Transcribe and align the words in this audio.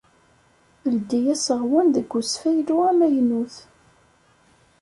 Ldi 0.93 1.19
aseɣwen 1.33 1.87
deg 1.95 2.09
usfaylu 2.19 2.77
amaynut. 2.91 3.55